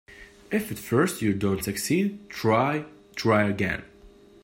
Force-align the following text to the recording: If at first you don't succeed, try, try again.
If 0.51 0.71
at 0.71 0.79
first 0.79 1.21
you 1.21 1.35
don't 1.35 1.63
succeed, 1.63 2.27
try, 2.27 2.85
try 3.15 3.43
again. 3.43 3.83